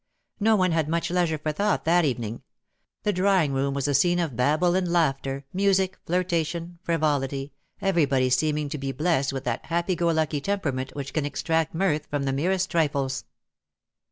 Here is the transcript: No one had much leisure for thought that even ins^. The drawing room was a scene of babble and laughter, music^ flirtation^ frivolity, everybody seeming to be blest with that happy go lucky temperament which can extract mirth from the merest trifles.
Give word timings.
No 0.39 0.55
one 0.55 0.71
had 0.71 0.89
much 0.89 1.11
leisure 1.11 1.37
for 1.37 1.51
thought 1.51 1.85
that 1.85 2.05
even 2.05 2.23
ins^. 2.37 2.41
The 3.03 3.13
drawing 3.13 3.53
room 3.53 3.75
was 3.75 3.87
a 3.87 3.93
scene 3.93 4.17
of 4.17 4.35
babble 4.35 4.73
and 4.73 4.91
laughter, 4.91 5.45
music^ 5.55 5.93
flirtation^ 6.07 6.79
frivolity, 6.81 7.53
everybody 7.81 8.31
seeming 8.31 8.67
to 8.69 8.79
be 8.79 8.91
blest 8.91 9.31
with 9.31 9.43
that 9.43 9.67
happy 9.67 9.95
go 9.95 10.07
lucky 10.07 10.41
temperament 10.41 10.95
which 10.95 11.13
can 11.13 11.23
extract 11.23 11.75
mirth 11.75 12.07
from 12.09 12.23
the 12.23 12.33
merest 12.33 12.71
trifles. 12.71 13.25